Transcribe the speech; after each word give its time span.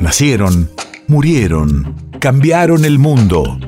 Nacieron, 0.00 0.70
murieron, 1.08 1.94
cambiaron 2.20 2.86
el 2.86 2.98
mundo. 2.98 3.60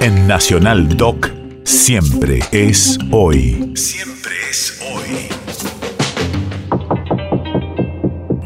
En 0.00 0.26
Nacional 0.26 0.98
Doc, 0.98 1.30
siempre 1.64 2.40
es 2.52 2.98
hoy. 3.10 3.72
Siempre 3.74 4.34
es 4.50 4.78
hoy. 4.92 5.28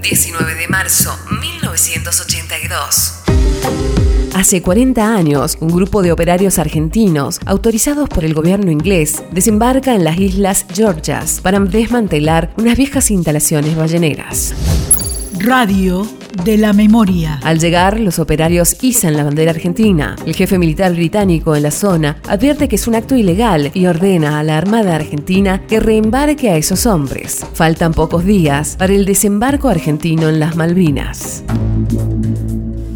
19 0.00 0.54
de 0.54 0.68
marzo 0.68 1.12
1982. 1.40 3.14
Hace 4.32 4.62
40 4.62 5.12
años, 5.12 5.58
un 5.60 5.68
grupo 5.68 6.00
de 6.00 6.12
operarios 6.12 6.60
argentinos, 6.60 7.40
autorizados 7.44 8.08
por 8.08 8.24
el 8.24 8.34
gobierno 8.34 8.70
inglés, 8.70 9.24
desembarca 9.32 9.96
en 9.96 10.04
las 10.04 10.16
islas 10.16 10.64
Georgias 10.72 11.40
para 11.42 11.58
desmantelar 11.58 12.54
unas 12.56 12.78
viejas 12.78 13.10
instalaciones 13.10 13.74
balleneras. 13.76 14.54
Radio 15.40 16.06
de 16.44 16.56
la 16.58 16.72
memoria. 16.72 17.40
Al 17.42 17.58
llegar, 17.58 18.00
los 18.00 18.18
operarios 18.18 18.76
izan 18.82 19.16
la 19.16 19.24
bandera 19.24 19.50
argentina. 19.50 20.16
El 20.24 20.34
jefe 20.34 20.58
militar 20.58 20.92
británico 20.92 21.56
en 21.56 21.62
la 21.62 21.70
zona 21.70 22.16
advierte 22.28 22.68
que 22.68 22.76
es 22.76 22.86
un 22.86 22.94
acto 22.94 23.16
ilegal 23.16 23.70
y 23.74 23.86
ordena 23.86 24.38
a 24.38 24.42
la 24.42 24.58
Armada 24.58 24.94
Argentina 24.94 25.66
que 25.66 25.80
reembarque 25.80 26.50
a 26.50 26.56
esos 26.56 26.86
hombres. 26.86 27.44
Faltan 27.54 27.92
pocos 27.92 28.24
días 28.24 28.76
para 28.78 28.92
el 28.92 29.04
desembarco 29.04 29.68
argentino 29.68 30.28
en 30.28 30.40
las 30.40 30.56
Malvinas. 30.56 31.44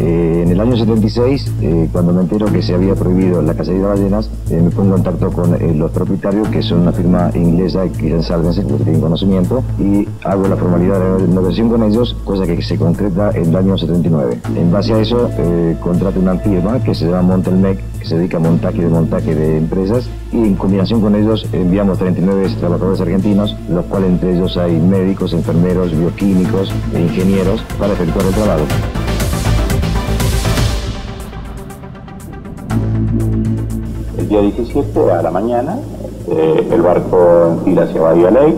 Eh, 0.00 0.42
en 0.44 0.52
el 0.52 0.60
año 0.60 0.76
76, 0.76 1.52
eh, 1.60 1.88
cuando 1.92 2.12
me 2.12 2.20
entero 2.20 2.46
que 2.46 2.62
se 2.62 2.74
había 2.74 2.94
prohibido 2.94 3.42
la 3.42 3.54
cacería 3.54 3.80
de 3.80 3.86
ballenas, 3.86 4.30
eh, 4.50 4.60
me 4.62 4.70
pongo 4.70 4.96
en 4.96 5.02
contacto 5.02 5.32
con 5.32 5.78
los 5.78 5.90
propietarios, 5.90 6.48
que 6.48 6.62
son 6.62 6.80
una 6.80 6.92
firma 6.92 7.30
inglesa, 7.34 7.88
que 7.88 8.22
Salvense, 8.22 8.64
que 8.64 8.74
tienen 8.74 9.00
conocimiento, 9.00 9.64
y 9.78 10.06
hago 10.24 10.46
la 10.46 10.56
formalidad 10.56 11.18
de 11.18 11.26
negociación 11.28 11.68
con 11.68 11.82
ellos, 11.82 12.16
cosa 12.24 12.46
que 12.46 12.62
se 12.62 12.76
concreta 12.76 13.30
en 13.34 13.46
el 13.46 13.56
año 13.56 13.76
79. 13.76 14.40
En 14.56 14.70
base 14.70 14.94
a 14.94 15.00
eso, 15.00 15.30
contrato 15.80 16.20
una 16.20 16.36
firma 16.38 16.82
que 16.82 16.94
se 16.94 17.06
llama 17.06 17.22
Montelmec, 17.22 17.80
que 17.98 18.06
se 18.06 18.18
dedica 18.18 18.36
a 18.36 18.40
montaje 18.40 18.78
y 18.78 18.82
desmontaje 18.82 19.34
de 19.34 19.58
empresas, 19.58 20.08
y 20.32 20.38
en 20.38 20.54
combinación 20.54 21.00
con 21.00 21.16
ellos 21.16 21.46
enviamos 21.52 21.98
39 21.98 22.48
trabajadores 22.60 23.00
argentinos, 23.00 23.56
los 23.68 23.84
cuales 23.86 24.10
entre 24.10 24.36
ellos 24.36 24.56
hay 24.56 24.78
médicos, 24.78 25.32
enfermeros, 25.32 25.96
bioquímicos 25.96 26.72
e 26.94 27.00
ingenieros 27.00 27.62
para 27.78 27.92
efectuar 27.94 28.26
el 28.26 28.34
trabajo. 28.34 28.64
Día 34.28 34.42
17 34.42 35.10
a 35.10 35.22
la 35.22 35.30
mañana, 35.30 35.78
eh, 36.30 36.68
el 36.70 36.82
barco 36.82 37.54
enfila 37.58 37.84
hacia 37.84 38.00
Bahía 38.02 38.30
Ley, 38.30 38.54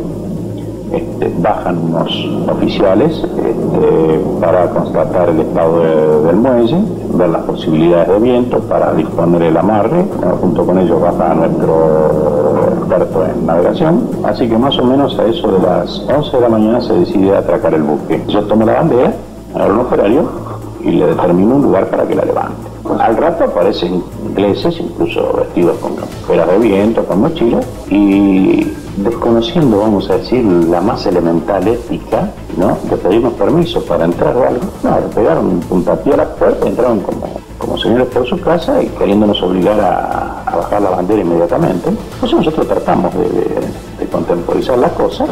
este, 0.92 1.32
bajan 1.38 1.78
unos 1.78 2.10
oficiales 2.50 3.12
este, 3.22 4.20
para 4.40 4.68
constatar 4.70 5.28
el 5.28 5.38
estado 5.38 6.24
del 6.24 6.36
muelle, 6.36 6.76
ver 7.14 7.28
las 7.28 7.44
posibilidades 7.44 8.08
de 8.08 8.18
viento 8.18 8.58
para 8.62 8.92
disponer 8.94 9.42
el 9.42 9.56
amarre, 9.56 10.06
junto 10.40 10.66
con 10.66 10.76
ellos 10.78 11.00
baja 11.00 11.34
nuestro 11.34 12.70
experto 12.76 13.24
en 13.26 13.46
navegación, 13.46 14.08
así 14.24 14.48
que 14.48 14.58
más 14.58 14.76
o 14.76 14.84
menos 14.84 15.16
a 15.20 15.26
eso 15.26 15.52
de 15.52 15.60
las 15.60 16.04
11 16.12 16.36
de 16.36 16.40
la 16.40 16.48
mañana 16.48 16.80
se 16.80 16.94
decide 16.94 17.36
atracar 17.36 17.74
el 17.74 17.84
buque. 17.84 18.24
Yo 18.26 18.42
tomo 18.46 18.64
la 18.64 18.72
bandera, 18.72 19.12
agarro 19.54 19.74
un 19.74 19.80
operario 19.80 20.49
y 20.84 20.90
le 20.90 21.06
determino 21.06 21.56
un 21.56 21.62
lugar 21.62 21.88
para 21.88 22.06
que 22.06 22.14
la 22.14 22.24
levante. 22.24 22.68
Al 22.98 23.16
rato 23.16 23.44
aparecen 23.44 24.02
ingleses, 24.26 24.80
incluso 24.80 25.32
vestidos 25.32 25.76
con 25.78 25.96
camperas 25.96 26.48
de 26.48 26.58
viento, 26.58 27.04
con 27.04 27.20
mochilas, 27.20 27.66
y 27.88 28.72
desconociendo, 28.96 29.78
vamos 29.78 30.10
a 30.10 30.16
decir, 30.16 30.44
la 30.44 30.80
más 30.80 31.06
elemental 31.06 31.66
ética, 31.66 32.30
¿no? 32.56 32.78
De 32.88 32.96
pedirnos 32.96 33.32
permiso 33.34 33.84
para 33.84 34.04
entrar 34.04 34.36
o 34.36 34.46
algo. 34.46 34.60
No, 34.82 35.00
le 35.00 35.06
pegaron 35.14 35.46
un 35.46 35.60
puntapié 35.60 36.14
a 36.14 36.18
la 36.18 36.34
puerta, 36.34 36.66
entraron 36.66 37.00
como, 37.00 37.40
como 37.58 37.78
señores 37.78 38.08
por 38.08 38.26
su 38.26 38.40
casa 38.40 38.82
y 38.82 38.88
queriéndonos 38.88 39.42
obligar 39.42 39.78
a, 39.80 40.56
bajar 40.56 40.82
la 40.82 40.90
bandera 40.90 41.20
inmediatamente. 41.20 41.88
Entonces 41.88 42.38
nosotros 42.38 42.66
tratamos 42.66 43.12
de, 43.14 44.08
contemporizar 44.10 44.76
la 44.76 44.88
cosa, 44.88 45.24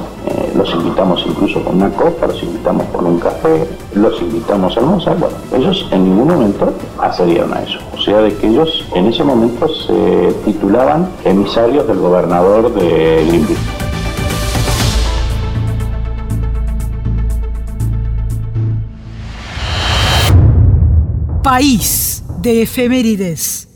los 0.59 0.75
invitamos 0.75 1.25
incluso 1.25 1.63
con 1.63 1.77
una 1.77 1.91
copa, 1.91 2.27
los 2.27 2.43
invitamos 2.43 2.85
con 2.89 3.07
un 3.07 3.21
café, 3.21 3.65
los 3.95 4.21
invitamos 4.21 4.77
a 4.77 4.81
almorzar. 4.81 5.17
Bueno, 5.17 5.37
ellos 5.57 5.89
en 5.93 6.05
ningún 6.05 6.29
momento 6.29 6.73
accedieron 6.99 7.55
a 7.55 7.63
eso. 7.63 7.79
O 7.95 8.01
sea, 8.01 8.21
de 8.21 8.35
que 8.35 8.49
ellos 8.49 8.85
en 8.95 9.07
ese 9.07 9.23
momento 9.23 9.69
se 9.69 10.35
titulaban 10.45 11.09
emisarios 11.25 11.87
del 11.87 11.99
gobernador 11.99 12.75
de 12.75 13.25
Limbi. 13.31 13.55
País 21.45 22.25
de 22.43 22.63
efemérides. 22.63 23.68